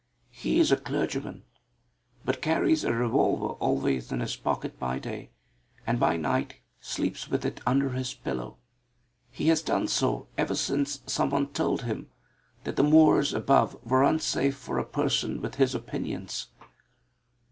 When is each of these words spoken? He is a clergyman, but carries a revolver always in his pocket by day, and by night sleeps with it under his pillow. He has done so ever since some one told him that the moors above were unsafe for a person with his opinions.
He 0.31 0.59
is 0.59 0.71
a 0.71 0.77
clergyman, 0.77 1.43
but 2.25 2.41
carries 2.41 2.83
a 2.83 2.91
revolver 2.91 3.49
always 3.59 4.11
in 4.11 4.19
his 4.19 4.35
pocket 4.35 4.79
by 4.79 4.97
day, 4.97 5.29
and 5.85 5.99
by 5.99 6.17
night 6.17 6.55
sleeps 6.79 7.29
with 7.29 7.45
it 7.45 7.61
under 7.67 7.91
his 7.91 8.11
pillow. 8.11 8.57
He 9.29 9.49
has 9.49 9.61
done 9.61 9.87
so 9.87 10.27
ever 10.39 10.55
since 10.55 11.03
some 11.05 11.29
one 11.29 11.49
told 11.49 11.83
him 11.83 12.09
that 12.63 12.77
the 12.77 12.83
moors 12.83 13.31
above 13.31 13.77
were 13.85 14.03
unsafe 14.03 14.55
for 14.55 14.79
a 14.79 14.85
person 14.85 15.39
with 15.39 15.53
his 15.57 15.75
opinions. 15.75 16.47